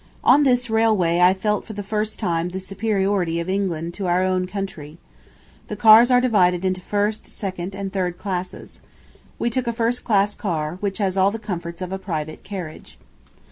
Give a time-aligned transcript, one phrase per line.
[0.23, 4.23] On this railway I felt for the first time the superiority of England to our
[4.23, 4.97] own country.
[5.67, 8.81] The cars are divided into first, second, and third classes.
[9.37, 12.97] We took a first class car, which has all the comforts of a private carriage.